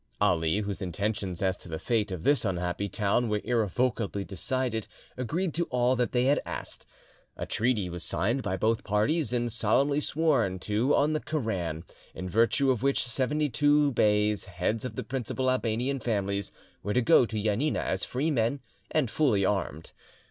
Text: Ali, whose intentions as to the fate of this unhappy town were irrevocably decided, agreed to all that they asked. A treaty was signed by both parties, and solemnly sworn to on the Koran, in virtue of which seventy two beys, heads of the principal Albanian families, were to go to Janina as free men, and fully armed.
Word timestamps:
Ali, 0.19 0.61
whose 0.61 0.81
intentions 0.81 1.43
as 1.43 1.59
to 1.59 1.69
the 1.69 1.77
fate 1.77 2.09
of 2.09 2.23
this 2.23 2.43
unhappy 2.43 2.89
town 2.89 3.29
were 3.29 3.39
irrevocably 3.43 4.25
decided, 4.25 4.87
agreed 5.15 5.53
to 5.53 5.65
all 5.65 5.95
that 5.95 6.11
they 6.11 6.27
asked. 6.39 6.87
A 7.37 7.45
treaty 7.45 7.87
was 7.87 8.01
signed 8.03 8.41
by 8.41 8.57
both 8.57 8.83
parties, 8.83 9.31
and 9.31 9.51
solemnly 9.53 9.99
sworn 9.99 10.57
to 10.61 10.95
on 10.95 11.13
the 11.13 11.19
Koran, 11.19 11.83
in 12.15 12.27
virtue 12.27 12.71
of 12.71 12.81
which 12.81 13.05
seventy 13.05 13.47
two 13.47 13.91
beys, 13.91 14.45
heads 14.45 14.83
of 14.83 14.95
the 14.95 15.03
principal 15.03 15.51
Albanian 15.51 15.99
families, 15.99 16.51
were 16.81 16.95
to 16.95 17.01
go 17.03 17.27
to 17.27 17.39
Janina 17.39 17.81
as 17.81 18.03
free 18.03 18.31
men, 18.31 18.59
and 18.89 19.07
fully 19.11 19.45
armed. 19.45 19.91